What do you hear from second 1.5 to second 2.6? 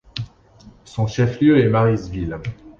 est Marysville.